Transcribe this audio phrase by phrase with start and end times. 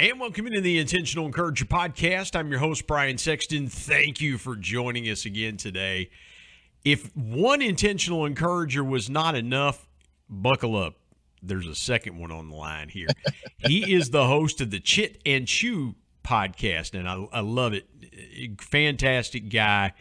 [0.00, 2.34] And welcome into the Intentional Encourager podcast.
[2.34, 3.68] I'm your host, Brian Sexton.
[3.68, 6.10] Thank you for joining us again today.
[6.84, 9.86] If one intentional encourager was not enough,
[10.28, 10.96] buckle up.
[11.44, 13.06] There's a second one on the line here.
[13.58, 17.86] he is the host of the Chit and Chew podcast, and I, I love it.
[18.60, 19.92] Fantastic guy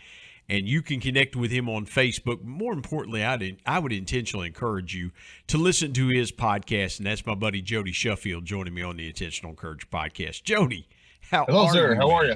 [0.50, 2.44] and you can connect with him on Facebook.
[2.44, 5.12] More importantly, I'd, I would intentionally encourage you
[5.48, 9.08] to listen to his podcast, and that's my buddy Jody Shuffield joining me on the
[9.08, 10.44] Intentional Encourage podcast.
[10.44, 10.88] Jody,
[11.32, 11.94] how Hello, are sir.
[11.94, 12.00] you?
[12.00, 12.36] How are you?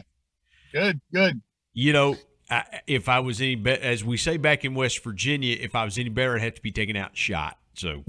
[0.71, 1.41] Good, good.
[1.73, 2.15] You know,
[2.49, 5.85] I, if I was any better, as we say back in West Virginia, if I
[5.85, 7.57] was any better, I'd have to be taken out and shot.
[7.75, 8.03] So,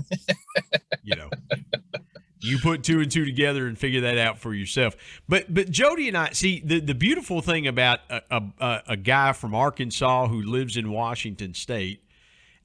[1.02, 1.28] you know,
[2.40, 4.96] you put two and two together and figure that out for yourself.
[5.28, 9.32] But but Jody and I see the the beautiful thing about a, a, a guy
[9.32, 12.02] from Arkansas who lives in Washington State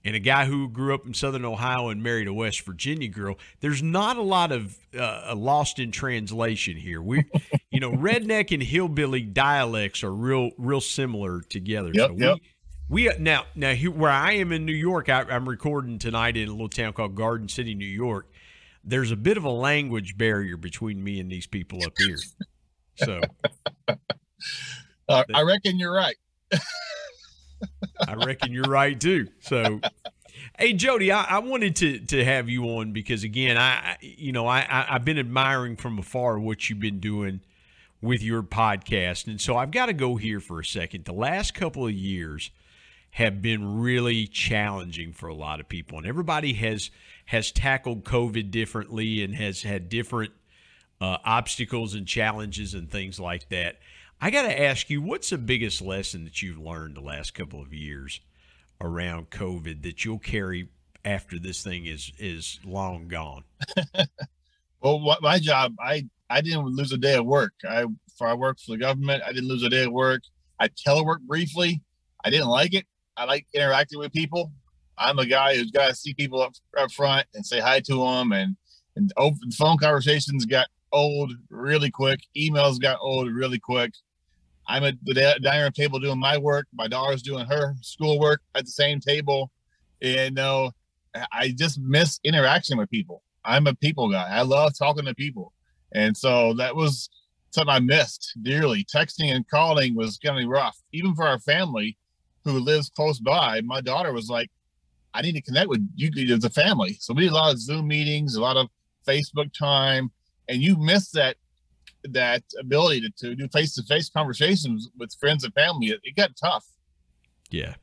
[0.06, 3.38] and a guy who grew up in Southern Ohio and married a West Virginia girl.
[3.61, 7.01] There's not a lot of uh, lost in translation here.
[7.01, 7.23] We,
[7.72, 11.91] you know, redneck and hillbilly dialects are real real similar together.
[11.94, 12.38] Yep, so yep.
[12.90, 16.38] we we now now here, where I am in New York, I, I'm recording tonight
[16.38, 18.28] in a little town called Garden City, New York.
[18.83, 22.17] There's a bit of a language barrier between me and these people up here.
[22.95, 23.21] So
[25.09, 26.16] Uh, I reckon you're right.
[28.07, 29.27] I reckon you're right too.
[29.41, 29.81] So,
[30.57, 34.47] hey Jody, I, I wanted to to have you on because again, I you know
[34.47, 37.41] I, I I've been admiring from afar what you've been doing
[38.01, 41.05] with your podcast, and so I've got to go here for a second.
[41.05, 42.51] The last couple of years
[43.13, 46.90] have been really challenging for a lot of people, and everybody has
[47.25, 50.34] has tackled COVID differently and has had different
[51.00, 53.79] uh, obstacles and challenges and things like that.
[54.19, 57.62] I got to ask you, what's the biggest lesson that you've learned the last couple
[57.62, 58.19] of years
[58.81, 60.69] around COVID that you'll carry
[61.06, 63.44] after this thing is is long gone?
[64.84, 67.53] Well, what, my job, I I didn't lose a day of work.
[67.68, 67.85] I
[68.18, 69.23] for I worked for the government.
[69.25, 70.23] I didn't lose a day of work.
[70.59, 71.81] I teleworked briefly.
[72.25, 72.85] I didn't like it.
[73.18, 74.51] I like interacting with people.
[74.97, 77.96] I'm a guy who's got to see people up, up front and say hi to
[77.96, 78.31] them.
[78.31, 78.56] And
[78.96, 82.19] and open phone conversations got old really quick.
[82.38, 83.94] Emails got old really quick.
[84.68, 86.68] I'm at the dining room table doing my work.
[86.73, 89.52] My daughter's doing her schoolwork at the same table.
[90.02, 90.72] And no,
[91.31, 93.23] I just miss interaction with people.
[93.44, 94.28] I'm a people guy.
[94.29, 95.53] I love talking to people.
[95.91, 97.09] And so that was
[97.52, 98.85] something I missed dearly.
[98.85, 101.97] Texting and calling was going to be rough, even for our family
[102.43, 103.61] who lives close by.
[103.61, 104.49] My daughter was like,
[105.13, 106.97] I need to connect with you as a family.
[106.99, 108.67] So we did a lot of Zoom meetings, a lot of
[109.07, 110.11] Facebook time,
[110.49, 111.37] and you miss that
[112.09, 115.87] that ability to, to do face-to-face conversations with friends and family.
[115.87, 116.65] It, it got tough.
[117.49, 117.75] Yeah,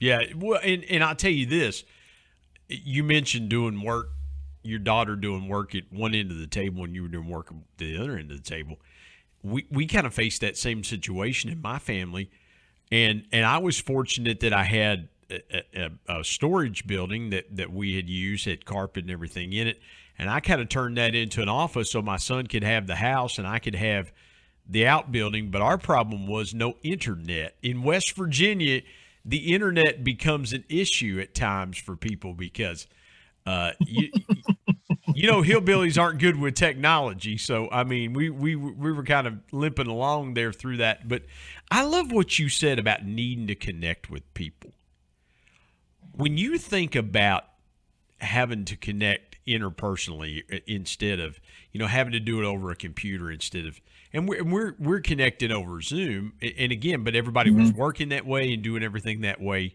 [0.00, 0.22] yeah.
[0.34, 1.84] Well, and and I'll tell you this:
[2.68, 4.06] you mentioned doing work,
[4.62, 7.48] your daughter doing work at one end of the table, and you were doing work
[7.50, 8.76] at the other end of the table.
[9.42, 12.30] We we kind of faced that same situation in my family,
[12.90, 17.72] and and I was fortunate that I had a, a, a storage building that that
[17.72, 19.80] we had used had carpet and everything in it,
[20.18, 22.96] and I kind of turned that into an office so my son could have the
[22.96, 24.12] house and I could have
[24.68, 25.50] the outbuilding.
[25.50, 28.82] But our problem was no internet in West Virginia.
[29.24, 32.86] The internet becomes an issue at times for people because
[33.44, 34.10] uh, you,
[35.20, 37.38] you know hillbillies aren't good with technology.
[37.38, 41.08] So I mean, we we we were kind of limping along there through that.
[41.08, 41.22] But
[41.70, 44.72] I love what you said about needing to connect with people.
[46.12, 47.44] When you think about
[48.18, 51.40] having to connect interpersonally instead of
[51.72, 53.80] you know having to do it over a computer instead of
[54.12, 57.62] and we're we're, we're connected over Zoom and again but everybody mm-hmm.
[57.62, 59.74] was working that way and doing everything that way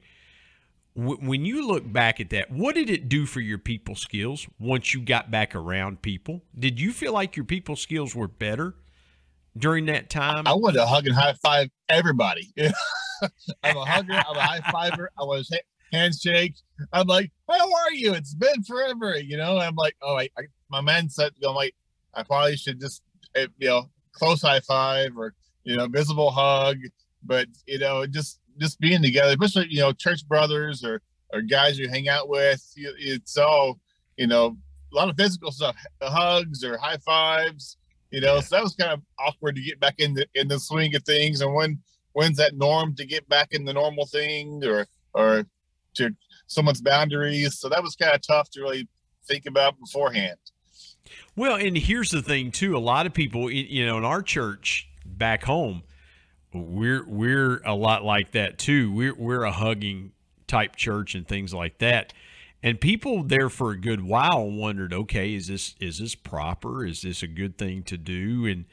[0.93, 4.93] when you look back at that what did it do for your people skills once
[4.93, 8.75] you got back around people did you feel like your people skills were better
[9.57, 12.51] during that time I wanted to hug and high five everybody
[13.63, 15.49] I'm a hugger I'm a high fiver I was
[15.91, 16.55] handshake.
[16.93, 18.13] I'm like, how are you?
[18.13, 19.57] It's been forever, you know.
[19.57, 21.75] I'm like, oh, I, I my going like,
[22.13, 23.03] I probably should just,
[23.35, 25.33] eh, you know, close high five or
[25.63, 26.77] you know, visible hug.
[27.23, 31.01] But you know, just just being together, especially you know, church brothers or
[31.33, 33.79] or guys you hang out with, it's all
[34.17, 34.57] you know,
[34.91, 37.77] a lot of physical stuff, hugs or high fives.
[38.11, 40.59] You know, so that was kind of awkward to get back in the in the
[40.59, 41.41] swing of things.
[41.41, 41.79] And when
[42.13, 45.45] when's that norm to get back in the normal thing or or
[45.95, 46.11] to
[46.47, 47.59] someone's boundaries.
[47.59, 48.87] So that was kind of tough to really
[49.27, 50.37] think about beforehand.
[51.35, 54.89] Well, and here's the thing too: a lot of people, you know, in our church
[55.05, 55.83] back home,
[56.53, 58.91] we're we're a lot like that too.
[58.91, 60.11] We're we're a hugging
[60.47, 62.13] type church and things like that.
[62.63, 66.85] And people there for a good while wondered, okay, is this is this proper?
[66.85, 68.45] Is this a good thing to do?
[68.45, 68.65] And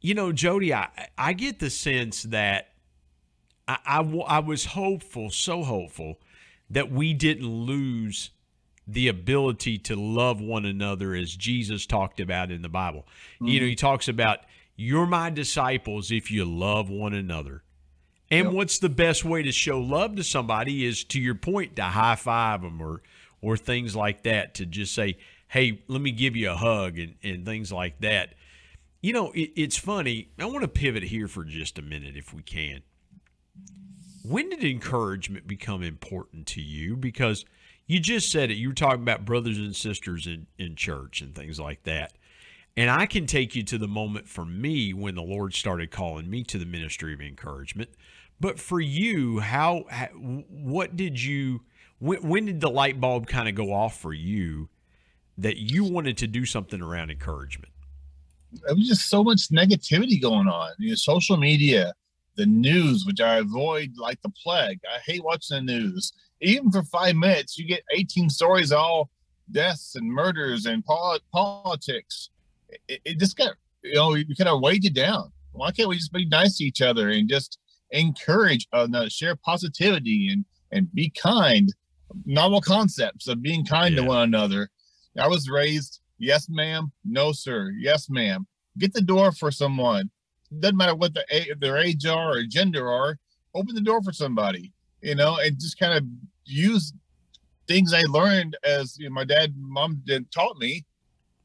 [0.00, 2.68] you know, Jody, I I get the sense that
[3.66, 6.18] I, I, I was hopeful, so hopeful
[6.70, 8.30] that we didn't lose
[8.86, 13.06] the ability to love one another as Jesus talked about in the Bible.
[13.34, 13.46] Mm-hmm.
[13.48, 14.40] You know, he talks about
[14.78, 17.62] you're my disciples if you love one another.
[18.30, 18.54] And yep.
[18.54, 22.16] what's the best way to show love to somebody is to your point to high
[22.16, 23.02] five them or
[23.42, 27.16] or things like that to just say, "Hey, let me give you a hug" and
[27.22, 28.34] and things like that.
[29.02, 30.30] You know, it, it's funny.
[30.38, 32.82] I want to pivot here for just a minute if we can
[34.28, 36.96] when did encouragement become important to you?
[36.96, 37.44] Because
[37.86, 38.54] you just said it.
[38.54, 42.12] You were talking about brothers and sisters in, in church and things like that.
[42.78, 46.30] And I can take you to the moment for me when the Lord started calling
[46.30, 47.90] me to the ministry of encouragement.
[48.38, 51.62] But for you, how, what did you,
[51.98, 54.68] when, when did the light bulb kind of go off for you
[55.38, 57.72] that you wanted to do something around encouragement?
[58.52, 60.70] There was just so much negativity going on.
[60.78, 61.92] You know, social media,
[62.36, 64.78] the news, which I avoid like the plague.
[64.88, 66.12] I hate watching the news.
[66.42, 69.10] Even for five minutes, you get 18 stories, all
[69.50, 72.30] deaths and murders and politics.
[72.88, 75.32] It, it just got, you know, you kind of weighed you down.
[75.52, 77.58] Why can't we just be nice to each other and just
[77.90, 81.72] encourage, uh, share positivity and, and be kind?
[82.24, 84.02] Novel concepts of being kind yeah.
[84.02, 84.70] to one another.
[85.18, 88.46] I was raised, yes, ma'am, no, sir, yes, ma'am.
[88.78, 90.10] Get the door for someone
[90.58, 91.24] doesn't matter what the,
[91.58, 93.18] their age are or gender are,
[93.54, 94.72] open the door for somebody,
[95.02, 96.04] you know, and just kind of
[96.44, 96.92] use
[97.66, 100.84] things I learned as you know, my dad, mom did taught me.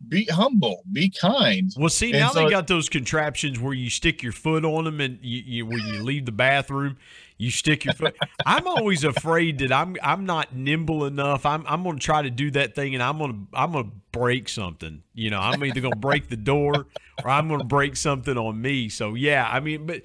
[0.08, 1.74] Be humble, be kind.
[1.78, 4.84] Well, see, and now so, they got those contraptions where you stick your foot on
[4.84, 6.98] them, and you, you when you leave the bathroom,
[7.38, 8.16] you stick your foot.
[8.46, 11.46] I'm always afraid that I'm I'm not nimble enough.
[11.46, 13.86] I'm I'm going to try to do that thing, and I'm going to I'm going
[13.86, 15.04] to break something.
[15.14, 16.88] You know, I'm either going to break the door
[17.24, 18.90] or I'm going to break something on me.
[18.90, 20.02] So yeah, I mean, but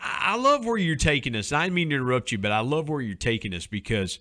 [0.00, 1.52] I love where you're taking us.
[1.52, 4.18] I didn't mean to interrupt you, but I love where you're taking us because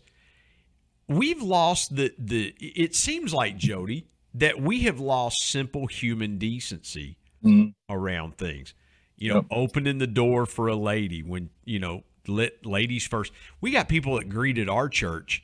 [1.08, 2.56] we've lost the the.
[2.60, 4.08] It seems like Jody
[4.40, 7.70] that we have lost simple human decency mm-hmm.
[7.94, 8.74] around things.
[9.18, 9.46] You know, yep.
[9.52, 13.34] opening the door for a lady when you know let ladies first.
[13.60, 15.44] We got people that greeted our church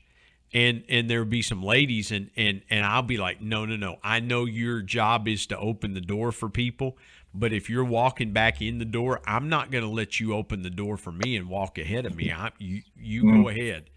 [0.53, 3.75] and and there would be some ladies and and and I'll be like, no, no,
[3.75, 3.97] no.
[4.01, 6.97] I know your job is to open the door for people,
[7.33, 10.61] but if you're walking back in the door, I'm not going to let you open
[10.61, 12.31] the door for me and walk ahead of me.
[12.31, 13.43] I, you you mm-hmm.
[13.43, 13.89] go ahead.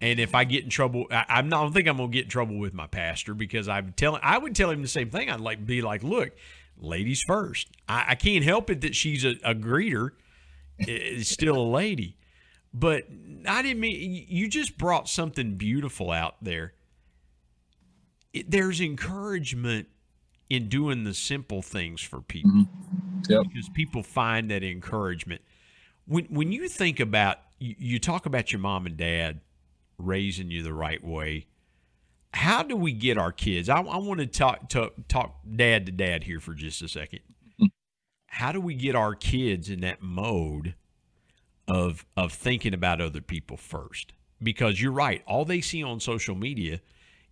[0.00, 1.60] And if I get in trouble, I, I'm not.
[1.60, 4.20] I don't think I'm gonna get in trouble with my pastor because I'm telling.
[4.22, 5.28] I would tell him the same thing.
[5.28, 6.30] I'd like be like, look,
[6.78, 7.68] ladies first.
[7.88, 10.10] I, I can't help it that she's a, a greeter.
[10.78, 12.16] Is still a lady.
[12.72, 13.04] But
[13.46, 16.74] I didn't mean you just brought something beautiful out there.
[18.32, 19.88] It, there's encouragement
[20.50, 23.20] in doing the simple things for people mm-hmm.
[23.28, 23.42] yep.
[23.42, 25.42] because people find that encouragement.
[26.06, 29.40] When when you think about you, you talk about your mom and dad
[29.98, 31.46] raising you the right way.
[32.34, 33.68] How do we get our kids?
[33.68, 37.20] I, I want to talk, talk talk dad to dad here for just a 2nd
[37.20, 37.66] mm-hmm.
[38.26, 40.74] How do we get our kids in that mode
[41.68, 44.12] of of thinking about other people first
[44.42, 46.80] because you're right all they see on social media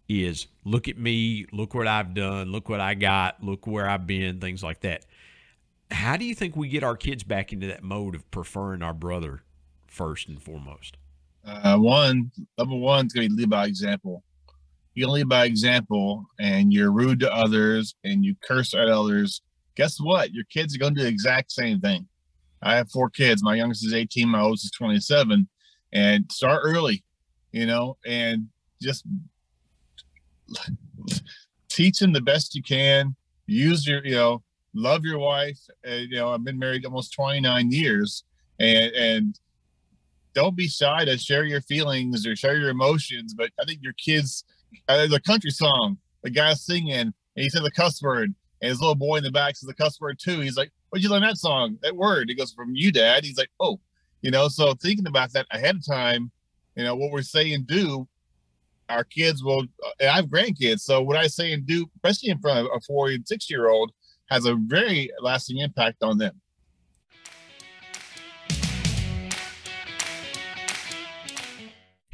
[0.08, 4.06] is look at me look what i've done look what i got look where i've
[4.06, 5.04] been things like that
[5.90, 8.94] how do you think we get our kids back into that mode of preferring our
[8.94, 9.42] brother
[9.86, 10.96] first and foremost
[11.46, 14.22] uh, one number one is going to be lead by example
[14.96, 19.42] you lead by example and you're rude to others and you curse at others,
[19.76, 20.32] guess what?
[20.32, 22.08] Your kids are going to do the exact same thing.
[22.62, 23.42] I have four kids.
[23.42, 25.46] My youngest is 18, my oldest is 27.
[25.92, 27.04] And start early,
[27.52, 28.48] you know, and
[28.82, 29.04] just
[31.68, 33.14] teach them the best you can.
[33.46, 34.42] Use your, you know,
[34.74, 35.58] love your wife.
[35.86, 38.24] Uh, you know, I've been married almost 29 years,
[38.58, 39.40] and and
[40.36, 43.32] don't be shy to share your feelings or share your emotions.
[43.32, 44.44] But I think your kids,
[44.86, 48.68] uh, there's a country song, the guy singing, and he said the cuss word, and
[48.68, 50.40] his little boy in the back says the cuss word too.
[50.40, 51.78] He's like, "Where'd you learn that song?
[51.80, 53.80] That word?" He goes, "From you, Dad." He's like, "Oh,
[54.20, 56.30] you know." So thinking about that ahead of time,
[56.74, 58.06] you know, what we're saying do
[58.88, 59.64] our kids will
[59.98, 62.80] and i have grandkids so what i say and do especially in front of a
[62.82, 63.90] four and six year old
[64.30, 66.40] has a very lasting impact on them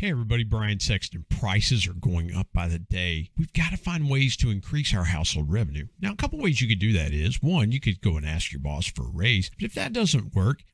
[0.02, 1.26] Hey, everybody, Brian Sexton.
[1.28, 3.30] Prices are going up by the day.
[3.38, 5.86] We've got to find ways to increase our household revenue.
[6.00, 8.50] Now, a couple ways you could do that is one, you could go and ask
[8.50, 9.48] your boss for a raise.
[9.50, 10.64] But if that doesn't work,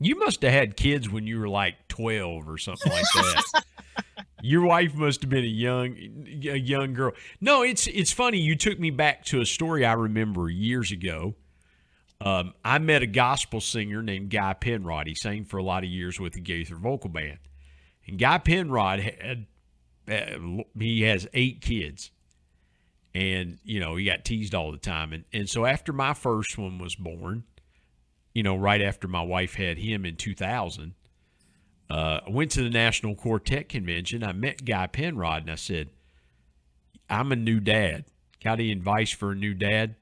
[0.00, 3.64] You must have had kids when you were like 12 or something like that.
[4.42, 5.96] Your wife must have been a young
[6.44, 7.12] a young girl.
[7.40, 8.38] No, it's it's funny.
[8.38, 11.34] You took me back to a story I remember years ago.
[12.20, 15.06] Um, I met a gospel singer named Guy Penrod.
[15.06, 17.38] He sang for a lot of years with the Gaither Vocal Band.
[18.06, 19.46] And Guy Penrod had
[20.06, 22.10] uh, he has eight kids,
[23.14, 25.12] and you know he got teased all the time.
[25.14, 27.44] And and so after my first one was born,
[28.34, 30.94] you know, right after my wife had him in 2000,
[31.88, 34.24] uh, I went to the National Quartet Convention.
[34.24, 35.90] I met Guy Penrod and I said,
[37.08, 38.06] I'm a new dad.
[38.42, 39.96] Got any advice for a new dad?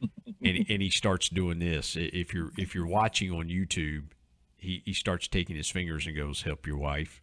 [0.44, 1.96] and, and he starts doing this.
[1.98, 4.10] If you're if you're watching on YouTube,
[4.56, 7.22] he, he starts taking his fingers and goes, "Help your wife,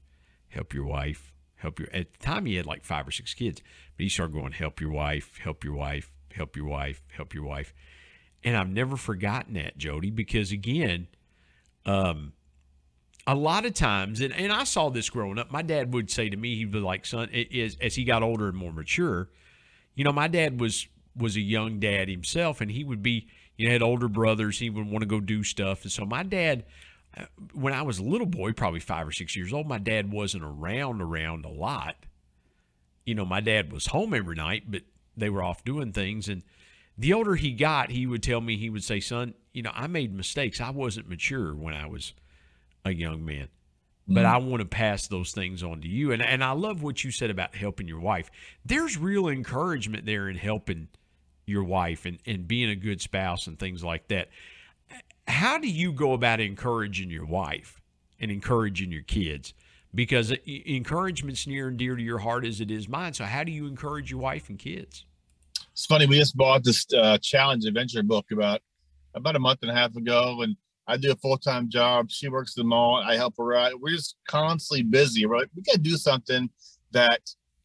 [0.50, 3.62] help your wife, help your." At the time, he had like five or six kids,
[3.96, 7.44] but he started going, "Help your wife, help your wife, help your wife, help your
[7.44, 7.74] wife."
[8.44, 11.08] And I've never forgotten that, Jody, because again,
[11.86, 12.34] um,
[13.26, 16.30] a lot of times, and, and I saw this growing up, my dad would say
[16.30, 17.30] to me, he'd be like, son,
[17.82, 19.30] as, he got older and more mature,
[19.96, 23.28] you know, my dad was was a young dad himself, and he would be,
[23.58, 25.82] you know, had older brothers, he would want to go do stuff.
[25.82, 26.64] And so my dad,
[27.18, 30.12] uh, when I was a little boy, probably five or six years old, my dad
[30.12, 31.96] wasn't around around a lot.
[33.04, 34.84] You know, my dad was home every night, but
[35.18, 36.30] they were off doing things.
[36.30, 36.44] And
[36.98, 39.88] the older he got, he would tell me, he would say, son, you know, I
[39.88, 40.60] made mistakes.
[40.60, 42.14] I wasn't mature when I was
[42.86, 43.50] a young man.
[44.08, 44.34] But mm-hmm.
[44.34, 46.14] I want to pass those things on to you.
[46.14, 48.32] And and I love what you said about helping your wife.
[48.66, 50.88] There's real encouragement there in helping
[51.46, 54.30] your wife and, and being a good spouse and things like that.
[55.28, 57.82] How do you go about encouraging your wife
[58.20, 59.54] and encouraging your kids?
[59.94, 63.14] Because encouragement's near and dear to your heart as it is mine.
[63.14, 65.06] So how do you encourage your wife and kids?
[65.78, 66.08] It's funny.
[66.08, 68.62] We just bought this uh, challenge adventure book about
[69.14, 70.56] about a month and a half ago, and
[70.88, 72.10] I do a full time job.
[72.10, 72.96] She works the mall.
[73.06, 73.80] I help her out.
[73.80, 75.28] We're just constantly busy.
[75.28, 76.50] We're like, we got to do something
[76.94, 77.22] that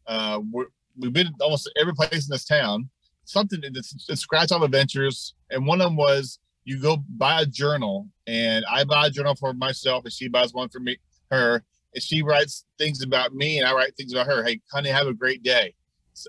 [0.07, 0.67] uh, we're,
[0.99, 2.91] we've been almost every place in this town.
[3.25, 7.47] Something that's, that's scratch off adventures, and one of them was you go buy a
[7.47, 10.99] journal, and I buy a journal for myself, and she buys one for me,
[11.31, 11.65] her,
[11.95, 14.45] and she writes things about me, and I write things about her.
[14.45, 15.73] Hey, honey, have a great day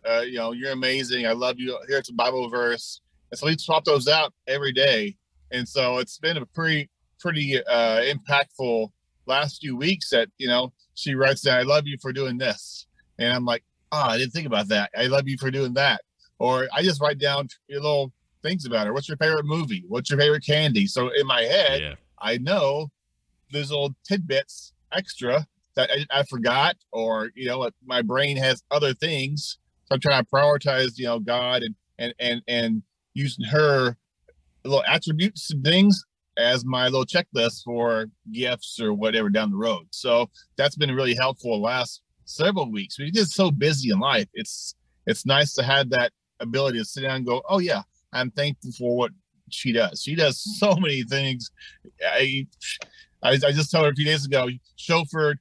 [0.07, 1.25] uh, you know, you're amazing.
[1.25, 1.77] I love you.
[1.87, 3.01] Here's a Bible verse.
[3.31, 5.17] And so we swap those out every day.
[5.51, 8.91] And so it's been a pretty, pretty uh, impactful
[9.25, 12.87] last few weeks that, you know, she writes down, I love you for doing this.
[13.19, 14.91] And I'm like, oh, I didn't think about that.
[14.97, 16.01] I love you for doing that.
[16.39, 18.11] Or I just write down little
[18.41, 18.93] things about her.
[18.93, 19.83] What's your favorite movie?
[19.87, 20.87] What's your favorite candy?
[20.87, 21.93] So in my head, yeah.
[22.19, 22.89] I know
[23.51, 28.93] there's little tidbits extra that I, I, forgot, or you know, my brain has other
[28.93, 29.57] things
[29.97, 32.83] trying to prioritize, you know, God and and and and
[33.13, 33.97] using her
[34.63, 36.03] little attributes and things
[36.37, 39.85] as my little checklist for gifts or whatever down the road.
[39.91, 42.97] So that's been really helpful the last several weeks.
[42.97, 44.27] We're just so busy in life.
[44.33, 47.81] It's it's nice to have that ability to sit down and go, oh yeah,
[48.13, 49.11] I'm thankful for what
[49.49, 50.01] she does.
[50.01, 51.51] She does so many things.
[52.03, 52.47] I
[53.21, 55.35] I, I just told her a few days ago, chauffeur,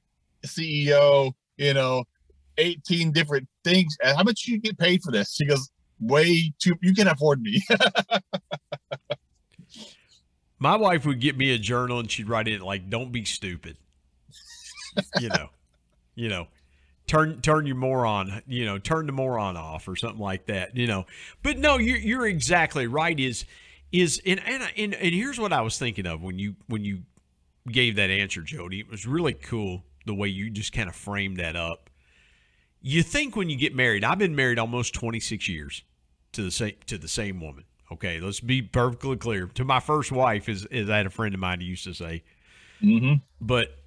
[0.45, 2.03] CEO, you know,
[2.57, 3.95] 18 different things.
[4.01, 5.33] How much you get paid for this?
[5.33, 7.61] She goes, way too, you can afford me.
[10.59, 13.77] My wife would get me a journal and she'd write in like, don't be stupid.
[15.19, 15.49] you know,
[16.15, 16.47] you know,
[17.07, 20.87] turn turn your moron you know turn the moron off or something like that you
[20.87, 21.05] know
[21.41, 23.45] but no you're, you're exactly right is
[23.91, 27.01] is and, and and and here's what i was thinking of when you when you
[27.69, 31.37] gave that answer jody it was really cool the way you just kind of framed
[31.37, 31.89] that up
[32.83, 35.83] you think when you get married i've been married almost 26 years
[36.31, 37.63] to the same to the same woman
[37.93, 38.19] okay?
[38.19, 39.47] Let's be perfectly clear.
[39.47, 41.93] To my first wife is is i had a friend of mine who used to
[41.93, 42.23] say.
[42.81, 43.13] Mm-hmm.
[43.39, 43.77] but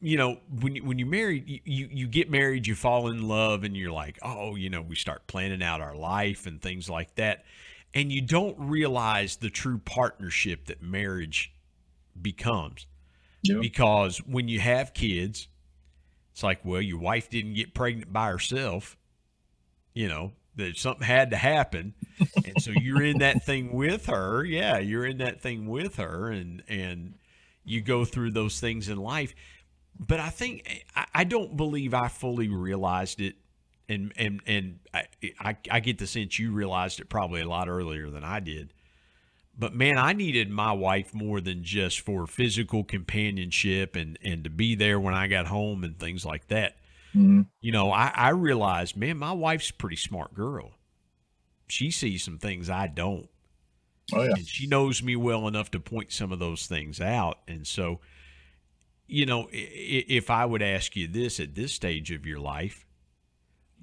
[0.00, 3.64] you know when you when you marry you you get married you fall in love
[3.64, 7.14] and you're like oh you know we start planning out our life and things like
[7.14, 7.44] that.
[7.94, 11.54] And you don't realize the true partnership that marriage
[12.20, 12.86] becomes.
[13.42, 13.60] Yep.
[13.60, 15.46] because when you have kids
[16.38, 18.96] it's like well your wife didn't get pregnant by herself
[19.92, 21.94] you know that something had to happen.
[22.44, 24.44] And so you're in that thing with her.
[24.44, 27.14] Yeah you're in that thing with her and and
[27.64, 29.34] you go through those things in life.
[29.98, 33.34] But I think I, I don't believe I fully realized it,
[33.88, 35.06] and and and I,
[35.40, 38.72] I, I get the sense you realized it probably a lot earlier than I did.
[39.58, 44.50] But man, I needed my wife more than just for physical companionship and and to
[44.50, 46.76] be there when I got home and things like that.
[47.14, 47.42] Mm-hmm.
[47.60, 50.72] You know, I, I realized, man, my wife's a pretty smart girl.
[51.66, 53.28] She sees some things I don't.
[54.14, 54.34] Oh yeah.
[54.36, 57.38] And she knows me well enough to point some of those things out.
[57.48, 58.00] And so
[59.08, 62.86] you know, if I would ask you this at this stage of your life,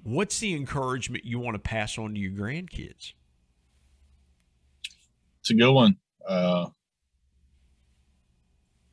[0.02, 3.12] what's the encouragement you want to pass on to your grandkids?
[5.46, 5.96] It's a good one.
[6.26, 6.66] Uh,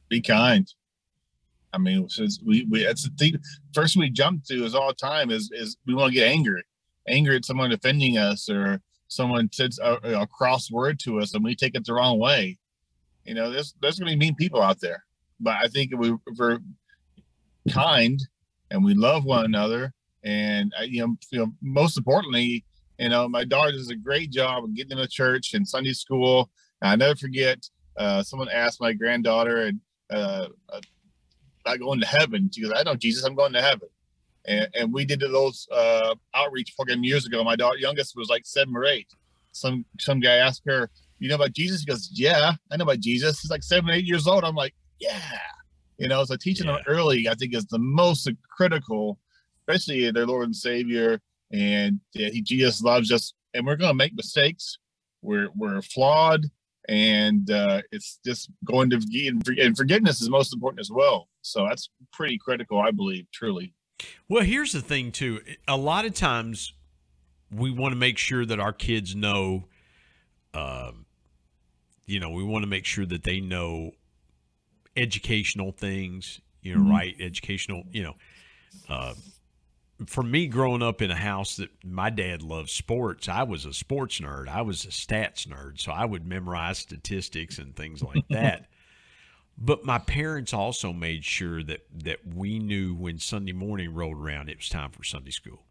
[0.08, 0.72] be kind.
[1.74, 3.42] I mean, since we, we that's the thing.
[3.74, 6.62] First we jump to is all time is is we want to get angry,
[7.08, 11.44] angry at someone offending us or someone says a, a cross word to us and
[11.44, 12.60] we take it the wrong way.
[13.26, 15.04] You know, there's there's gonna be mean people out there
[15.39, 16.60] but I think if, we, if we're
[17.72, 18.22] kind
[18.70, 19.92] and we love one another,
[20.24, 22.63] and uh, you know, you know, most importantly,
[23.04, 26.50] you know, my daughter does a great job of getting to church and Sunday school.
[26.82, 27.70] And I never forget.
[27.98, 30.80] Uh, someone asked my granddaughter, and uh, uh,
[31.66, 33.26] "I going to heaven?" She goes, "I know Jesus.
[33.26, 33.89] I'm going to heaven."
[34.46, 37.44] And, and we did those uh, outreach program years ago.
[37.44, 39.08] My daughter, youngest, was like seven or eight.
[39.52, 40.89] Some some guy asked her,
[41.20, 44.06] "You know about Jesus?" He goes, "Yeah, I know about Jesus." He's like seven, eight
[44.06, 44.46] years old.
[44.46, 45.39] I'm like, yeah.
[45.98, 46.78] You know, so teaching yeah.
[46.78, 49.20] them early, I think, is the most critical,
[49.62, 51.20] especially their Lord and Savior.
[51.54, 54.80] And yeah, he just loves us, and we're gonna make mistakes.
[55.22, 56.46] We're we're flawed,
[56.89, 59.00] and uh, it's just going to
[59.62, 61.30] and forgiveness is most important as well.
[61.42, 63.74] So that's pretty critical, I believe, truly.
[64.28, 65.42] Well, here's the thing too.
[65.68, 66.74] A lot of times,
[67.52, 69.66] we want to make sure that our kids know.
[70.54, 71.06] Um,
[72.06, 73.92] you know, we want to make sure that they know
[74.96, 76.92] educational things, you know, mm-hmm.
[76.92, 77.16] right?
[77.20, 78.16] Educational, you know.
[78.89, 79.13] Uh,
[80.06, 83.74] for me, growing up in a house that my dad loved sports, I was a
[83.74, 84.48] sports nerd.
[84.48, 88.68] I was a stats nerd, so I would memorize statistics and things like that.
[89.58, 94.50] but my parents also made sure that that we knew when Sunday morning rolled around,
[94.50, 95.63] it was time for Sunday school.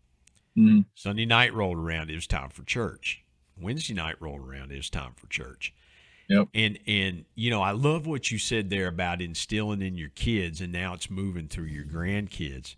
[0.56, 0.80] Mm-hmm.
[0.94, 3.24] Sunday night rolled around, it was time for church.
[3.60, 5.72] Wednesday night rolled around, it was time for church.
[6.28, 6.48] Yep.
[6.54, 10.60] And and you know, I love what you said there about instilling in your kids
[10.60, 12.76] and now it's moving through your grandkids.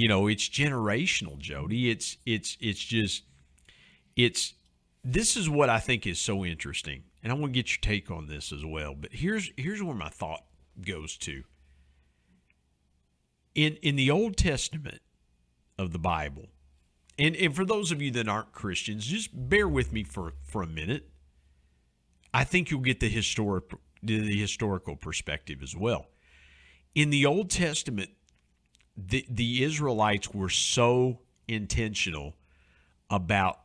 [0.00, 1.90] You know, it's generational, Jody.
[1.90, 3.24] It's it's it's just
[4.16, 4.54] it's
[5.04, 7.02] this is what I think is so interesting.
[7.22, 8.94] And I want to get your take on this as well.
[8.94, 10.44] But here's here's where my thought
[10.80, 11.42] goes to.
[13.54, 15.02] In in the Old Testament
[15.78, 16.46] of the Bible,
[17.18, 20.62] and, and for those of you that aren't Christians, just bear with me for, for
[20.62, 21.10] a minute
[22.32, 23.64] I think you'll get the historic
[24.02, 26.06] the historical perspective as well.
[26.94, 28.12] In the Old Testament,
[28.96, 32.36] the the Israelites were so intentional
[33.08, 33.60] about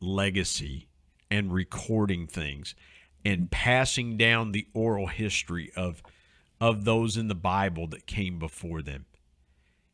[0.00, 0.88] legacy
[1.30, 2.74] and recording things
[3.24, 6.02] and passing down the oral history of
[6.60, 9.06] of those in the Bible that came before them.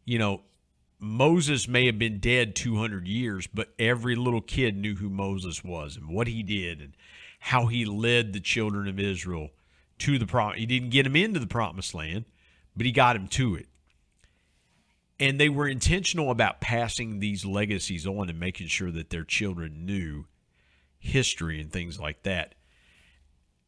[0.04, 0.42] You know,
[0.98, 5.96] Moses may have been dead 200 years, but every little kid knew who Moses was
[5.96, 6.94] and what he did and
[7.38, 9.50] how he led the children of Israel
[9.98, 10.54] to the prom.
[10.54, 12.24] He didn't get them into the promised land,
[12.76, 13.66] but he got them to it.
[15.18, 19.86] And they were intentional about passing these legacies on and making sure that their children
[19.86, 20.26] knew
[20.98, 22.54] history and things like that.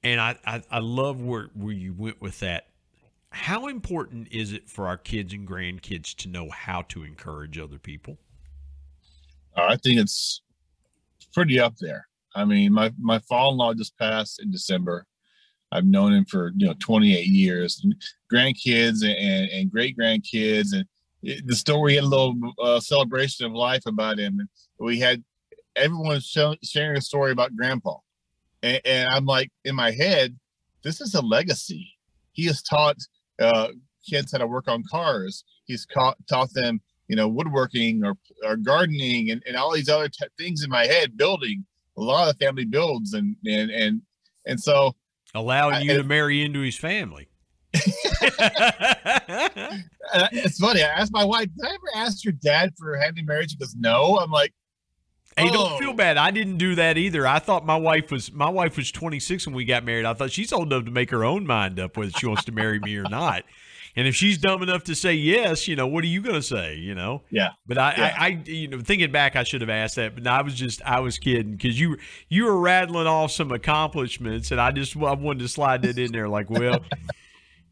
[0.03, 2.67] And I, I, I love where, where you went with that.
[3.31, 7.79] How important is it for our kids and grandkids to know how to encourage other
[7.79, 8.19] people?
[9.57, 10.43] Uh, I think it's
[11.33, 12.07] pretty up there.
[12.35, 15.07] I mean, my my father-in-law just passed in December.
[15.73, 17.85] I've known him for you know 28 years.
[18.33, 20.85] Grandkids and, and great grandkids, and
[21.23, 24.49] the story had a little uh, celebration of life about him.
[24.79, 25.23] We had
[25.77, 27.97] everyone show, sharing a story about Grandpa,
[28.63, 30.37] and, and, I'm like in my head,
[30.83, 31.89] this is a legacy.
[32.33, 32.97] He has taught
[33.41, 33.69] uh,
[34.09, 35.45] kids how to work on cars.
[35.67, 40.09] He's taught taught them you know, woodworking or, or gardening and, and all these other
[40.09, 41.65] t- things in my head, building
[41.97, 43.15] a lot of the family builds.
[43.15, 44.03] And, and, and,
[44.47, 44.95] and so
[45.35, 47.29] allowing I, you to marry into his family.
[50.33, 50.83] it's funny.
[50.83, 53.53] I asked my wife, did I ever ask your dad for hand in marriage?
[53.53, 54.19] He goes, no.
[54.19, 54.53] I'm like,
[55.37, 55.79] Hey, don't oh.
[55.79, 55.95] feel oh.
[55.95, 56.17] bad.
[56.17, 57.27] I didn't do that either.
[57.27, 60.05] I thought my wife was my wife was 26 when we got married.
[60.05, 62.53] I thought she's old enough to make her own mind up whether she wants to
[62.53, 63.45] marry me or not.
[63.97, 66.43] And if she's dumb enough to say yes, you know, what are you going to
[66.43, 66.77] say?
[66.77, 67.23] You know?
[67.31, 67.51] Yeah.
[67.67, 68.17] But I, yeah.
[68.17, 70.81] I, I, you know, thinking back, I should have asked that, but I was just,
[70.83, 71.97] I was kidding because you,
[72.29, 76.13] you were rattling off some accomplishments, and I just, I wanted to slide that in
[76.13, 76.29] there.
[76.29, 76.81] Like, well,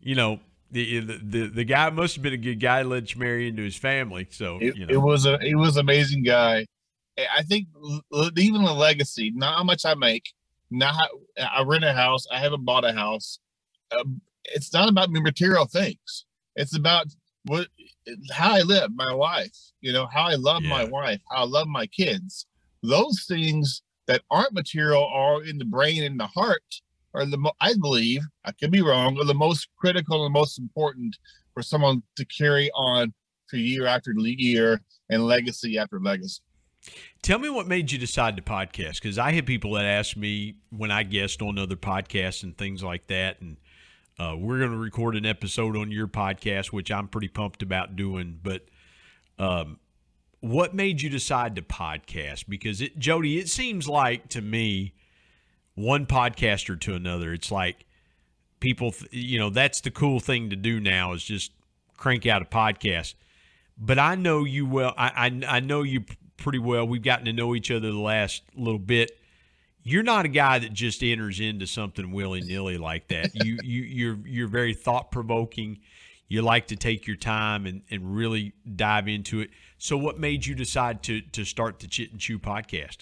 [0.07, 0.39] you know,
[0.71, 2.83] the, the the guy must have been a good guy.
[2.83, 4.29] to Let you marry into his family.
[4.31, 4.95] So it, you know.
[4.95, 6.67] it was a, it was amazing guy.
[7.19, 7.67] I think
[8.37, 10.33] even the legacy, not how much I make,
[10.71, 12.27] not how I rent a house.
[12.33, 13.41] I haven't bought a house.
[13.99, 16.27] Um, it's not about material things.
[16.55, 17.07] It's about
[17.45, 17.69] what
[18.31, 19.57] how I live, my life.
[19.81, 20.71] you know, how I love yeah.
[20.71, 22.47] my wife, how I love my kids.
[22.83, 26.63] Those things that aren't material are in the brain and the heart
[27.17, 31.17] are the I believe, I could be wrong, are the most critical and most important
[31.55, 33.13] for someone to carry on
[33.49, 36.43] for year after year and legacy after legacy.
[37.23, 40.57] Tell me what made you decide to podcast because I have people that ask me
[40.71, 43.57] when I guest on other podcasts and things like that, and
[44.19, 47.97] uh, we're going to record an episode on your podcast, which I'm pretty pumped about
[47.97, 48.39] doing.
[48.43, 48.67] But
[49.39, 49.81] um,
[50.41, 52.45] what made you decide to podcast?
[52.49, 54.95] Because it, Jody, it seems like to me,
[55.77, 57.87] one podcaster to another, it's like
[58.59, 61.53] people, you know, that's the cool thing to do now is just
[61.97, 63.15] crank out a podcast.
[63.79, 64.93] But I know you well.
[64.99, 66.03] I, I, I know you
[66.37, 66.85] pretty well.
[66.85, 69.17] We've gotten to know each other the last little bit
[69.89, 73.31] you're not a guy that just enters into something willy nilly like that.
[73.45, 75.79] you you you're you're very thought provoking.
[76.29, 79.51] You like to take your time and, and really dive into it.
[79.79, 82.99] So, what made you decide to to start the Chit and Chew podcast?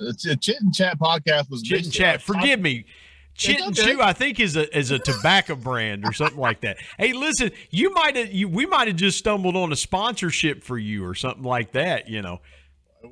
[0.00, 2.22] The Chit and Chat podcast was Chit and Chat.
[2.22, 2.86] Forgive me.
[3.34, 6.78] Chit and Chew, I think, is a is a tobacco brand or something like that.
[6.98, 10.78] Hey, listen, you might have you we might have just stumbled on a sponsorship for
[10.78, 12.08] you or something like that.
[12.08, 12.40] You know,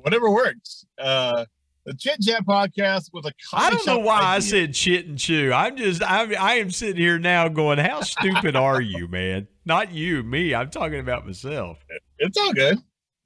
[0.01, 0.85] whatever works.
[0.97, 1.45] Uh,
[1.85, 3.33] the Chit Chat podcast with a.
[3.53, 4.27] I don't know why idea.
[4.29, 5.51] I said chit and chew.
[5.53, 9.47] I'm just I I am sitting here now going, how stupid are you, man?
[9.65, 10.53] Not you, me.
[10.53, 11.77] I'm talking about myself.
[12.17, 12.77] It's all good,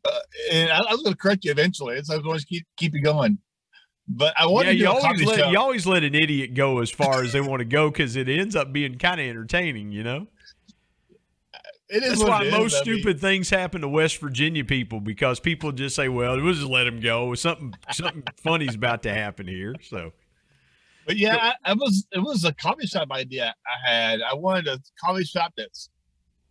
[0.06, 0.19] uh,
[0.52, 2.02] and I, I was going to correct you eventually.
[2.04, 3.38] So I was going to keep keep you going.
[4.08, 6.89] But I want yeah, to you always let you always let an idiot go as
[6.89, 10.04] far as they want to go because it ends up being kind of entertaining, you
[10.04, 10.28] know.
[11.89, 12.80] It is That's why most is.
[12.80, 16.54] stupid I mean, things happen to West Virginia people because people just say, "Well, we'll
[16.54, 17.34] just let him go.
[17.36, 20.12] Something something funny's about to happen here." So,
[21.06, 24.22] but yeah, I, I, was it was a coffee shop idea I had.
[24.22, 25.89] I wanted a coffee shop that's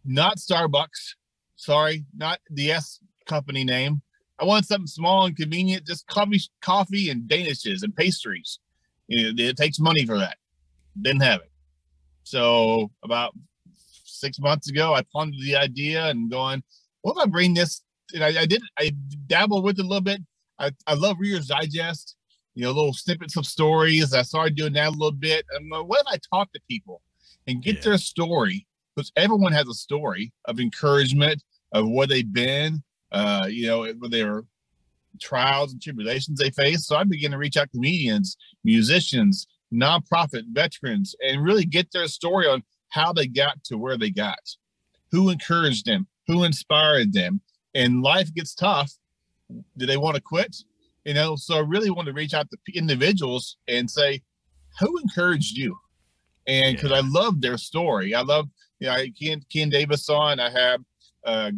[0.04, 1.16] not Starbucks.
[1.56, 4.00] Sorry, not the S company name.
[4.42, 8.58] I wanted something small and convenient, just coffee, coffee and danishes and pastries.
[9.06, 10.36] You know, it takes money for that.
[11.00, 11.52] Didn't have it.
[12.24, 13.34] So about
[14.04, 16.64] six months ago, I pondered the idea and going,
[17.02, 17.82] what if I bring this?
[18.14, 18.90] And I, I did, I
[19.28, 20.20] dabbled with it a little bit.
[20.58, 22.16] I, I love Reader's Digest,
[22.54, 24.12] you know, little snippets of stories.
[24.12, 25.46] I started doing that a little bit.
[25.52, 27.00] And what if I talk to people
[27.46, 27.82] and get yeah.
[27.82, 28.66] their story?
[28.96, 34.44] Because everyone has a story of encouragement of where they've been, uh, you know, their
[35.20, 36.86] trials and tribulations they face.
[36.86, 42.08] So I began to reach out to comedians, musicians, nonprofit veterans, and really get their
[42.08, 44.38] story on how they got to where they got,
[45.10, 47.40] who encouraged them, who inspired them.
[47.74, 48.92] And life gets tough.
[49.76, 50.56] Do they want to quit?
[51.04, 54.22] You know, so I really want to reach out to individuals and say,
[54.78, 55.76] who encouraged you?
[56.46, 56.98] And because yeah.
[56.98, 58.48] I love their story, I love,
[58.78, 60.80] you know, I Ken, Ken Davis on, I have
[61.24, 61.50] uh,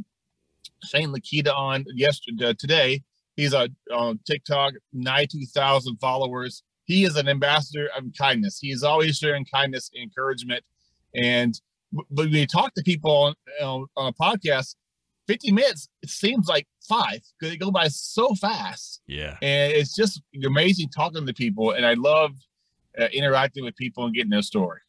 [0.85, 3.03] Shane Lakita on yesterday, uh, today.
[3.37, 6.63] He's on, on uh, TikTok, 90,000 followers.
[6.85, 8.59] he is an ambassador of kindness.
[8.61, 10.63] He is always sharing kindness and encouragement.
[11.15, 11.59] And
[11.93, 14.75] but when you talk to people on, on, on a podcast,
[15.27, 19.01] 50 minutes it seems like five because they go by so fast.
[19.07, 19.37] Yeah.
[19.43, 21.73] And it's just amazing talking to people.
[21.73, 22.33] And I love
[22.99, 24.81] uh, interacting with people and getting their story.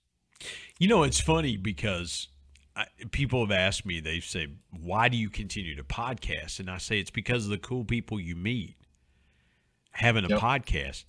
[0.79, 2.27] You know, it's funny because
[2.75, 6.59] I, people have asked me, they say, why do you continue to podcast?
[6.59, 8.75] And I say, it's because of the cool people you meet
[9.91, 10.39] having a yep.
[10.39, 11.05] podcast.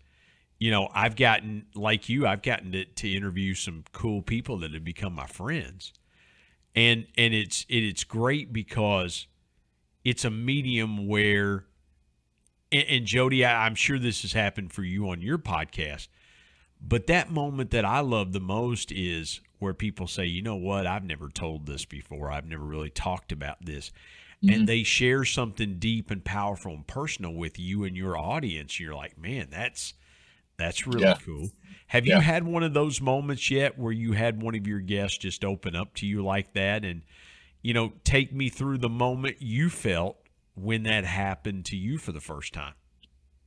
[0.59, 4.73] You know, I've gotten, like you, I've gotten to, to interview some cool people that
[4.73, 5.93] have become my friends.
[6.75, 9.27] And, and it's, it, it's great because
[10.05, 11.65] it's a medium where,
[12.71, 16.09] and, and Jody, I, I'm sure this has happened for you on your podcast,
[16.81, 20.87] but that moment that I love the most is where people say, you know what,
[20.87, 22.31] I've never told this before.
[22.31, 23.91] I've never really talked about this.
[24.45, 24.55] Mm-hmm.
[24.55, 28.79] And they share something deep and powerful and personal with you and your audience.
[28.79, 29.95] You're like, man, that's
[30.59, 31.17] that's really yeah.
[31.25, 31.51] cool.
[31.89, 32.17] Have yeah.
[32.17, 35.45] you had one of those moments yet where you had one of your guests just
[35.45, 37.03] open up to you like that and
[37.67, 40.19] you know, take me through the moment you felt
[40.55, 42.75] when that happened to you for the first time?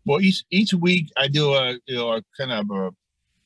[0.06, 2.92] Well, each each week I do a you know a kind of a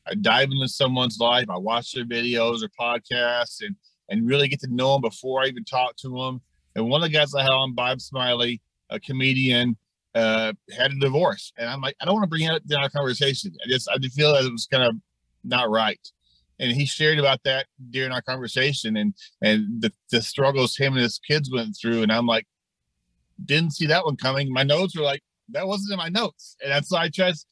[0.08, 1.50] I dive into someone's life.
[1.50, 3.76] I watch their videos or podcasts and
[4.10, 6.42] and really get to know them before I even talk to them.
[6.76, 9.78] And one of the guys I had on, Bob Smiley, a comedian,
[10.13, 12.78] uh, had a divorce, and I'm like, I don't want to bring it up in
[12.78, 13.54] our conversation.
[13.66, 14.96] I just I just feel that it was kind of
[15.44, 16.00] not right.
[16.60, 21.02] And he shared about that during our conversation and and the, the struggles him and
[21.02, 22.04] his kids went through.
[22.04, 22.46] And I'm like,
[23.44, 24.52] didn't see that one coming.
[24.52, 26.56] My notes were like, that wasn't in my notes.
[26.62, 27.48] And that's why I just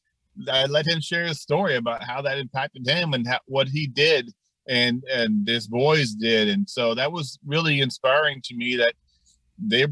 [0.50, 3.86] I let him share his story about how that impacted him and how, what he
[3.86, 4.32] did
[4.68, 6.48] and and his boys did.
[6.48, 8.94] And so that was really inspiring to me that
[9.58, 9.86] they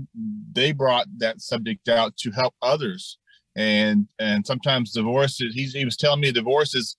[0.52, 3.18] they brought that subject out to help others.
[3.56, 6.96] And and sometimes divorce is he's, he was telling me divorce is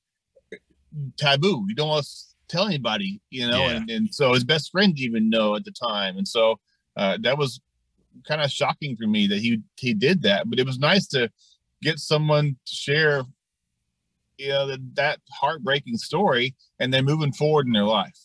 [1.18, 1.66] taboo.
[1.68, 2.12] You don't want to
[2.50, 3.78] tell anybody you know yeah.
[3.78, 6.18] and, and so his best friend even know at the time.
[6.18, 6.60] And so
[6.98, 7.62] uh, that was
[8.28, 10.50] kind of shocking for me that he he did that.
[10.50, 11.32] But it was nice to
[11.82, 13.24] get someone to share
[14.38, 18.18] you know that, that heartbreaking story and then moving forward in their life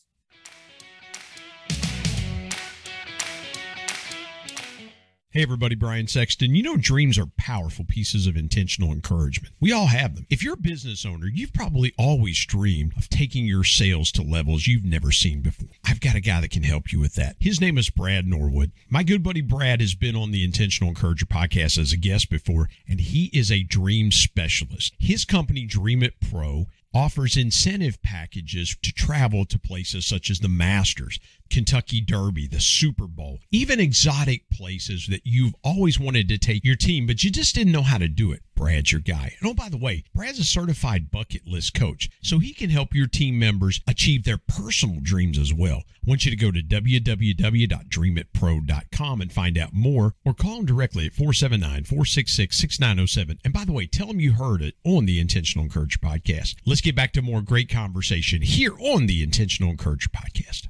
[5.37, 6.55] Hey everybody, Brian Sexton.
[6.55, 9.53] You know, dreams are powerful pieces of intentional encouragement.
[9.61, 10.25] We all have them.
[10.31, 14.67] If you're a business owner, you've probably always dreamed of taking your sales to levels
[14.67, 15.69] you've never seen before.
[15.85, 17.37] I've got a guy that can help you with that.
[17.39, 18.73] His name is Brad Norwood.
[18.89, 22.71] My good buddy Brad has been on the Intentional Encourager podcast as a guest before,
[22.89, 24.95] and he is a dream specialist.
[24.99, 30.49] His company, Dream It Pro, offers incentive packages to travel to places such as the
[30.49, 36.65] Masters, Kentucky Derby, the Super Bowl, even exotic places that you've always wanted to take
[36.65, 38.43] your team, but you just didn't know how to do it.
[38.57, 39.37] Brad's your guy.
[39.39, 42.95] And oh, by the way, Brad's a certified bucket list coach, so he can help
[42.95, 45.83] your team members achieve their personal dreams as well.
[45.87, 51.05] I want you to go to www.dreamitpro.com and find out more, or call him directly
[51.07, 53.39] at 479 466 6907.
[53.45, 56.55] And by the way, tell him you heard it on the Intentional Encourager podcast.
[56.65, 60.69] Let's get back to more great conversation here on the Intentional Encourager podcast.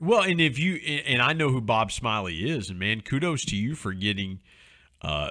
[0.00, 3.56] Well, and if you and I know who Bob Smiley is, and man, kudos to
[3.56, 4.40] you for getting
[5.02, 5.30] uh,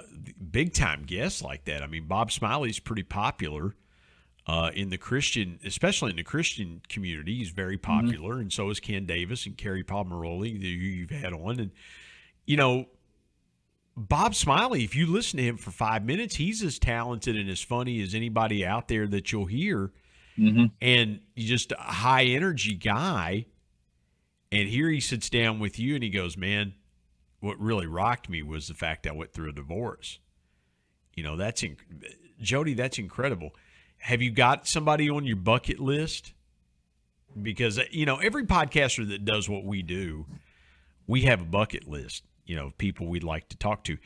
[0.50, 1.82] big time guests like that.
[1.82, 3.74] I mean, Bob Smiley's pretty popular
[4.46, 7.36] uh, in the Christian, especially in the Christian community.
[7.36, 8.06] He's very mm-hmm.
[8.06, 8.42] popular, mm-hmm.
[8.42, 11.70] and so is Ken Davis and Carrie Pomeroli, who you've had on, and
[12.46, 12.86] you know.
[13.96, 17.62] Bob Smiley, if you listen to him for five minutes, he's as talented and as
[17.62, 19.92] funny as anybody out there that you'll hear.
[20.36, 20.64] Mm-hmm.
[20.82, 23.46] And just a high energy guy
[24.54, 26.74] and here he sits down with you and he goes, Man,
[27.40, 30.18] what really rocked me was the fact I went through a divorce.
[31.14, 31.78] You know, that's inc-
[32.40, 33.50] Jody, that's incredible.
[33.98, 36.32] Have you got somebody on your bucket list?
[37.40, 40.26] Because, you know, every podcaster that does what we do,
[41.06, 43.98] we have a bucket list, you know, people we'd like to talk to.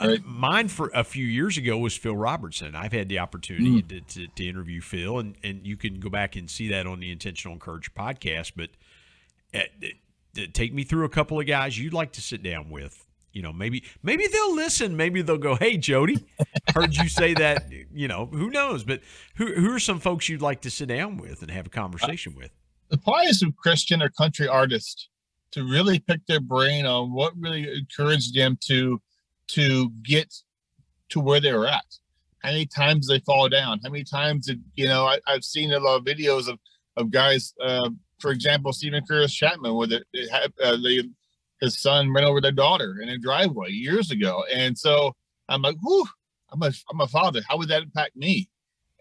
[0.00, 0.18] Uh, right.
[0.18, 2.74] Uh, mine for a few years ago was Phil Robertson.
[2.74, 3.88] I've had the opportunity mm.
[3.88, 6.98] to, to, to, interview Phil, and, and you can go back and see that on
[6.98, 8.52] the Intentional Encourage podcast.
[8.56, 8.70] But
[10.52, 13.06] take me through a couple of guys you'd like to sit down with.
[13.32, 14.96] You know, maybe maybe they'll listen.
[14.96, 16.24] Maybe they'll go, "Hey, Jody,
[16.74, 18.84] heard you say that." You know, who knows?
[18.84, 19.00] But
[19.36, 22.34] who who are some folks you'd like to sit down with and have a conversation
[22.34, 22.50] with?
[23.04, 25.08] Probably of Christian or country artists
[25.50, 29.00] to really pick their brain on what really encouraged them to
[29.48, 30.34] to get
[31.10, 31.84] to where they were at.
[32.38, 33.78] How many times they fall down?
[33.84, 35.04] How many times did you know?
[35.04, 36.58] I, have seen a lot of videos of
[36.96, 37.90] of guys uh,
[38.22, 40.00] for example, Steven Curtis Chapman, where they,
[40.62, 41.02] uh, they
[41.60, 44.44] his son ran over their daughter in a driveway years ago.
[44.52, 45.14] And so
[45.48, 46.06] I'm like, whew,
[46.52, 47.40] I'm a I'm a father.
[47.48, 48.48] How would that impact me?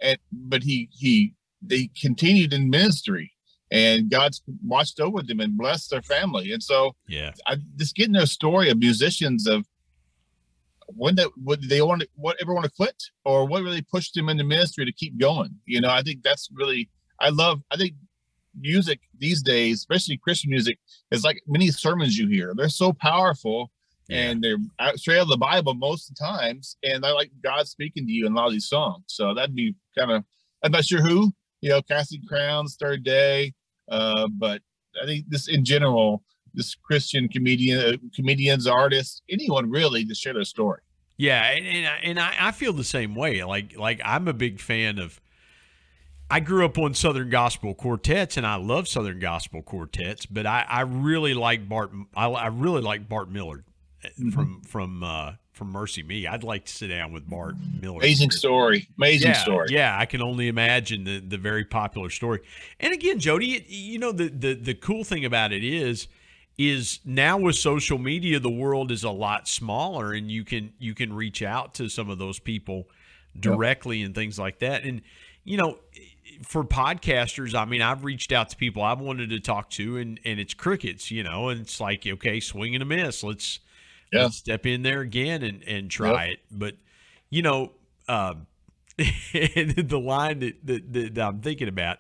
[0.02, 3.32] And but he he they continued in ministry
[3.72, 6.52] and God's watched over them and blessed their family.
[6.52, 9.66] And so yeah, I just getting their story of musicians of
[10.88, 14.14] when that what they want to what ever want to quit or what really pushed
[14.14, 15.56] them into ministry to keep going.
[15.66, 17.94] You know, I think that's really I love I think
[18.60, 20.80] music these days, especially Christian music,
[21.12, 22.54] is like many sermons you hear.
[22.56, 23.72] They're so powerful
[24.10, 24.30] yeah.
[24.30, 24.58] and they're
[24.96, 26.78] straight out of the Bible most of the times.
[26.84, 29.04] And I like God speaking to you in a lot of these songs.
[29.08, 30.24] So that'd be kind of
[30.64, 33.54] I'm not sure who, you know, Casting Crowns, Third Day,
[33.90, 34.62] uh, but
[35.02, 40.34] I think this in general, this Christian comedian, uh, comedians, artists, anyone really to share
[40.34, 40.82] their story.
[41.18, 43.44] Yeah, and and, I, and I, I feel the same way.
[43.44, 45.20] Like like I'm a big fan of.
[46.32, 50.26] I grew up on Southern Gospel quartets, and I love Southern Gospel quartets.
[50.26, 51.92] But I, I really like Bart.
[52.16, 53.66] I, I really like Bart Millard
[54.04, 54.30] uh, mm-hmm.
[54.30, 56.26] from from uh, from MercyMe.
[56.28, 58.04] I'd like to sit down with Bart Millard.
[58.04, 58.88] Amazing story.
[58.98, 59.68] Amazing yeah, story.
[59.72, 62.40] Yeah, I can only imagine the the very popular story.
[62.80, 66.08] And again, Jody, you know the the the cool thing about it is
[66.58, 70.94] is now with social media the world is a lot smaller and you can you
[70.94, 72.88] can reach out to some of those people
[73.40, 74.08] directly yep.
[74.08, 75.02] and things like that and
[75.44, 75.80] you know
[76.44, 80.20] for podcasters i mean i've reached out to people i've wanted to talk to and
[80.26, 83.60] and it's crickets you know and it's like okay swing and a miss let's,
[84.12, 84.24] yeah.
[84.24, 86.34] let's step in there again and and try yep.
[86.34, 86.76] it but
[87.30, 87.72] you know
[88.08, 88.48] um,
[88.98, 92.00] the line that, that, that i'm thinking about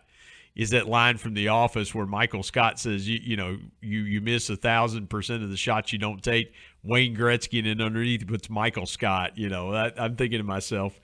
[0.55, 4.21] is that line from The Office where Michael Scott says, you, you know, you you
[4.21, 6.53] miss a thousand percent of the shots you don't take.
[6.83, 9.37] Wayne Gretzky and then underneath puts Michael Scott.
[9.37, 10.99] You know, I, am thinking to myself,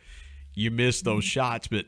[0.53, 1.29] you miss those mm-hmm.
[1.29, 1.85] shots, but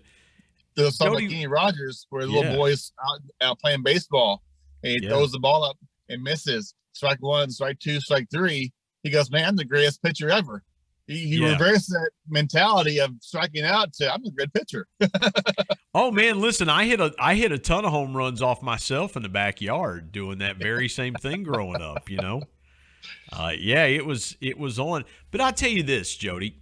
[0.75, 2.39] there's something like Kenny Rogers where the yeah.
[2.39, 4.43] little boy's out, out, playing baseball
[4.84, 5.10] and he yeah.
[5.10, 5.77] throws the ball up
[6.10, 6.73] and misses.
[6.93, 8.71] Strike one, strike two, strike three.
[9.03, 10.63] He goes, "Man, I'm the greatest pitcher ever."
[11.10, 11.53] He, he yeah.
[11.53, 14.88] reversed that mentality of striking out to I'm a good pitcher.
[15.95, 19.15] oh man, listen, I hit a I hit a ton of home runs off myself
[19.15, 22.10] in the backyard doing that very same thing growing up.
[22.10, 22.43] You know,
[23.32, 25.03] uh, yeah, it was it was on.
[25.32, 26.58] But I tell you this, Jody,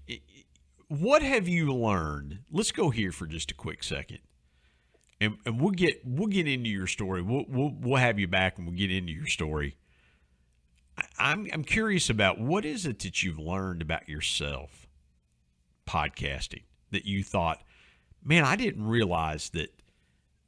[0.88, 2.39] what have you learned?
[2.52, 4.19] Let's go here for just a quick second.
[5.19, 7.21] And, and we'll get we'll get into your story.
[7.21, 9.76] We'll, we'll we'll have you back and we'll get into your story.
[11.17, 14.88] I'm I'm curious about what is it that you've learned about yourself
[15.88, 17.62] podcasting that you thought,
[18.23, 19.73] man, I didn't realize that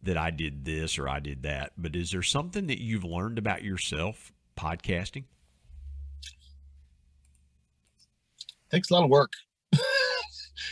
[0.03, 1.73] that I did this or I did that.
[1.77, 5.25] But is there something that you've learned about yourself podcasting?
[8.71, 9.31] Takes a lot of work.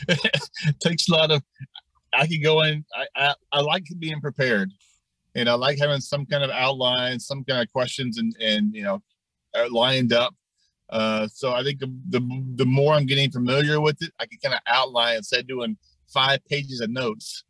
[0.79, 1.41] takes a lot of
[2.13, 4.71] I can go in I, I, I like being prepared
[5.37, 8.83] and I like having some kind of outline, some kind of questions and and you
[8.83, 9.01] know
[9.69, 10.35] lined up.
[10.89, 12.21] Uh, so I think the, the,
[12.55, 15.77] the more I'm getting familiar with it, I can kind of outline instead of doing
[16.07, 17.43] five pages of notes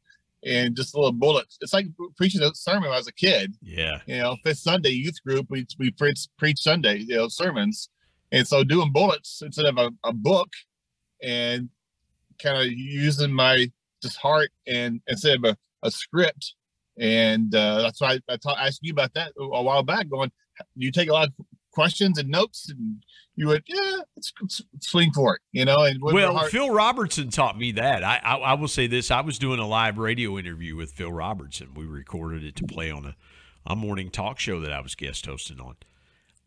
[0.44, 1.58] and just little bullets.
[1.62, 3.56] It's like preaching a sermon when I was a kid.
[3.62, 4.00] Yeah.
[4.08, 7.90] You know, fifth Sunday youth group, we we preach preach Sunday, you know, sermons.
[8.32, 10.50] And so doing bullets instead of a, a book
[11.24, 11.70] and
[12.42, 13.72] kind of using my
[14.02, 16.54] just heart and instead of a, a script.
[17.00, 20.32] And uh, that's why I, I, ta- asked you about that a while back, going,
[20.76, 21.34] you take a lot of
[21.78, 23.04] questions and notes and
[23.36, 27.30] you would yeah let's, let's swing for it you know and well heart- phil robertson
[27.30, 28.04] taught me that.
[28.04, 31.12] I, I, I will say this i was doing a live radio interview with phil
[31.12, 31.76] robertson.
[31.76, 33.16] We recorded it to play on a,
[33.64, 35.76] a morning talk show that i was guest hosting on.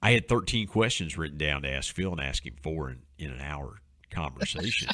[0.02, 3.30] I had 13 questions written down to ask phil and ask him four in, in
[3.30, 4.88] an hour conversation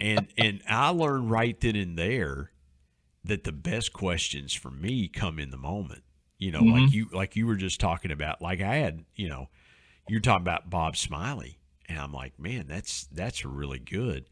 [0.00, 2.52] and and i learned right then and there
[3.24, 6.02] that the best questions for me come in the moment
[6.42, 6.82] you know, mm-hmm.
[6.82, 8.42] like you like you were just talking about.
[8.42, 9.48] Like I had, you know,
[10.08, 14.24] you're talking about Bob Smiley, and I'm like, man, that's that's really good.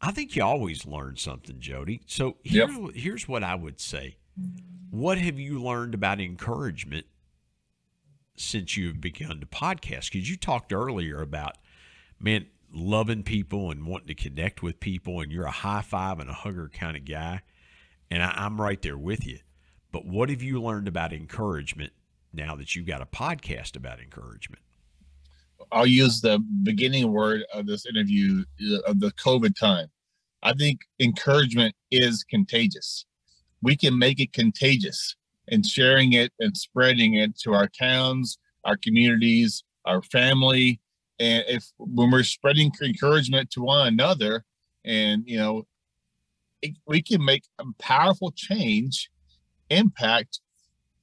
[0.00, 2.02] I think you always learn something, Jody.
[2.06, 2.94] So here, yep.
[2.96, 4.16] here's what I would say.
[4.90, 7.06] What have you learned about encouragement
[8.36, 10.10] since you've begun to podcast?
[10.10, 11.58] Because you talked earlier about,
[12.18, 12.46] man,
[12.76, 16.34] loving people and wanting to connect with people, and you're a high five and a
[16.34, 17.42] hugger kind of guy.
[18.10, 19.38] And I, I'm right there with you.
[19.90, 21.92] But what have you learned about encouragement
[22.32, 24.62] now that you've got a podcast about encouragement?
[25.72, 29.88] I'll use the beginning word of this interview uh, of the COVID time.
[30.42, 33.06] I think encouragement is contagious.
[33.62, 35.16] We can make it contagious
[35.48, 40.80] and sharing it and spreading it to our towns, our communities, our family.
[41.18, 44.44] And if when we're spreading encouragement to one another,
[44.84, 45.66] and you know,
[46.62, 49.10] it, we can make a powerful change
[49.70, 50.40] impact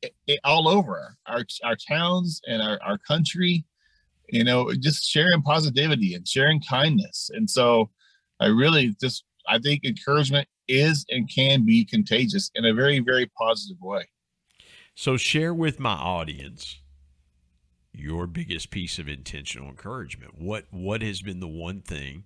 [0.02, 3.66] it, it, all over our, our towns and our, our country.
[4.30, 7.30] you know, just sharing positivity and sharing kindness.
[7.34, 7.90] And so
[8.40, 13.30] I really just, I think encouragement is and can be contagious in a very, very
[13.38, 14.06] positive way.
[14.96, 16.80] So share with my audience
[17.94, 20.40] your biggest piece of intentional encouragement.
[20.40, 22.24] What what has been the one thing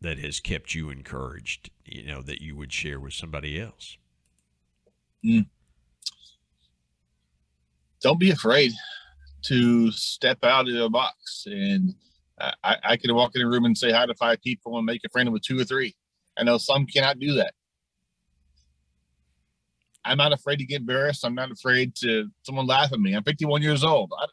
[0.00, 3.96] that has kept you encouraged, you know, that you would share with somebody else?
[5.24, 5.46] Mm.
[8.00, 8.72] Don't be afraid
[9.42, 11.46] to step out of the box.
[11.46, 11.94] And
[12.62, 15.02] I, I could walk in a room and say hi to five people and make
[15.04, 15.96] a friend with two or three.
[16.38, 17.54] I know some cannot do that.
[20.04, 21.24] I'm not afraid to get embarrassed.
[21.24, 23.14] I'm not afraid to someone laugh at me.
[23.14, 24.12] I'm 51 years old.
[24.16, 24.26] I,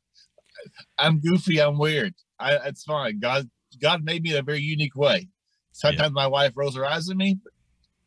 [0.99, 1.61] am goofy.
[1.61, 2.13] I'm weird.
[2.39, 3.19] I, it's fine.
[3.19, 3.49] God,
[3.81, 5.29] God made me in a very unique way.
[5.71, 6.23] Sometimes yeah.
[6.23, 7.39] my wife rolls her eyes at me.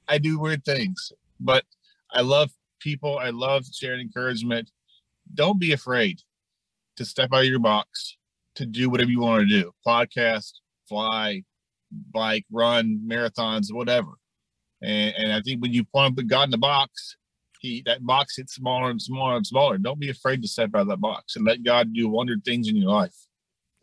[0.08, 1.64] I do weird things, but
[2.10, 2.50] I love
[2.80, 3.18] people.
[3.18, 4.70] I love sharing encouragement.
[5.34, 6.20] Don't be afraid
[6.96, 8.16] to step out of your box,
[8.54, 10.52] to do whatever you want to do podcast,
[10.88, 11.42] fly,
[12.12, 14.12] bike, run, marathons, whatever.
[14.82, 17.17] And, and I think when you put God in the box,
[17.58, 19.78] he that box gets smaller and smaller and smaller.
[19.78, 22.68] Don't be afraid to step out of that box and let God do wonder things
[22.68, 23.14] in your life.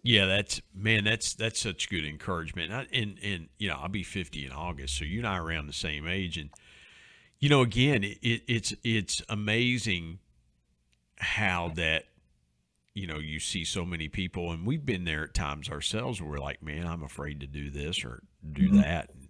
[0.04, 2.72] Yeah, that's man, that's that's such good encouragement.
[2.72, 5.44] I, and and you know, I'll be fifty in August, so you and I are
[5.44, 6.52] around the same age, and
[7.40, 10.20] you know, again, it, it, it's it's amazing
[11.18, 12.06] how that
[12.94, 16.32] you know you see so many people and we've been there at times ourselves where
[16.32, 18.82] we're like man i'm afraid to do this or do mm-hmm.
[18.82, 19.30] that and,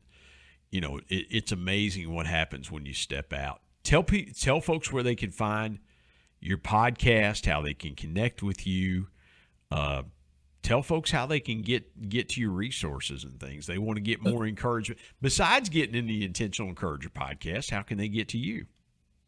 [0.72, 4.92] you know it, it's amazing what happens when you step out tell pe- tell folks
[4.92, 5.80] where they can find
[6.42, 9.08] your podcast how they can connect with you
[9.72, 10.04] uh,
[10.62, 14.02] tell folks how they can get get to your resources and things they want to
[14.02, 18.38] get more encouragement besides getting in the intentional encourager podcast how can they get to
[18.38, 18.66] you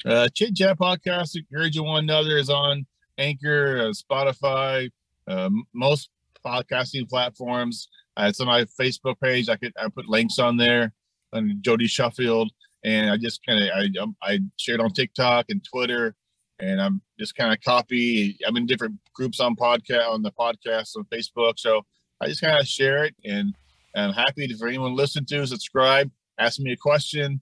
[0.05, 2.85] uh chit chat podcast encouraging one another is on
[3.17, 4.89] Anchor, uh, Spotify,
[5.27, 6.09] uh, most
[6.45, 7.89] podcasting platforms.
[8.15, 9.49] Uh, it's on my Facebook page.
[9.49, 10.93] I could I put links on there
[11.33, 12.49] on Jody Shuffield,
[12.83, 16.15] and I just kind of I um, I shared on TikTok and Twitter,
[16.59, 18.37] and I'm just kind of copy.
[18.45, 21.85] I'm in different groups on podcast on the podcast on Facebook, so
[22.21, 23.53] I just kind of share it, and
[23.95, 27.41] I'm happy for anyone to listen to, subscribe, ask me a question,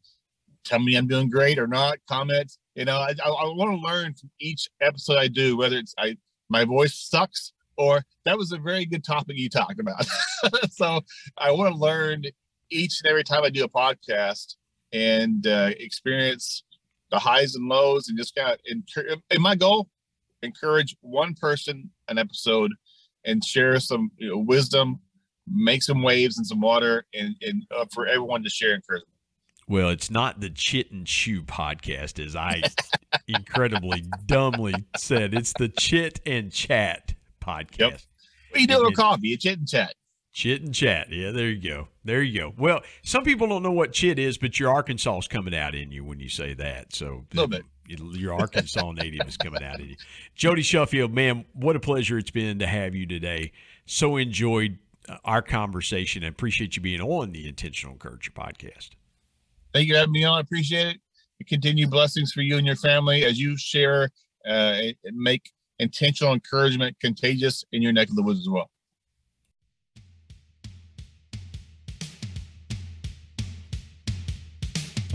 [0.63, 2.51] tell me I'm doing great or not, comment.
[2.75, 5.93] You know, I, I, I want to learn from each episode I do, whether it's
[5.97, 6.17] I
[6.49, 10.05] my voice sucks or that was a very good topic you talked about.
[10.71, 11.01] so
[11.37, 12.23] I want to learn
[12.71, 14.55] each and every time I do a podcast
[14.93, 16.63] and uh, experience
[17.11, 18.59] the highs and lows and just kind of
[19.29, 19.89] and my goal
[20.41, 22.71] encourage one person an episode
[23.25, 24.99] and share some you know, wisdom
[25.47, 29.09] make some waves and some water and, and uh, for everyone to share encouragement
[29.67, 32.61] well, it's not the Chit and Chew podcast, as I
[33.27, 35.33] incredibly dumbly said.
[35.33, 37.79] It's the Chit and Chat podcast.
[37.79, 38.01] Yep.
[38.55, 39.33] You doing with coffee?
[39.33, 39.95] A chit and chat.
[40.35, 41.07] Chit and chat.
[41.11, 41.87] Yeah, there you go.
[42.03, 42.53] There you go.
[42.57, 45.93] Well, some people don't know what chit is, but your Arkansas is coming out in
[45.93, 46.93] you when you say that.
[46.93, 47.63] So a little bit.
[47.87, 49.95] Your Arkansas native is coming out in you.
[50.35, 53.53] Jody Shuffield, man, what a pleasure it's been to have you today.
[53.85, 54.77] So enjoyed
[55.07, 58.89] uh, our conversation and appreciate you being on the Intentional Encourager podcast.
[59.73, 60.39] Thank you for having me on.
[60.39, 61.47] I appreciate it.
[61.47, 64.09] Continue blessings for you and your family as you share
[64.45, 68.69] uh, and make intentional encouragement contagious in your neck of the woods as well.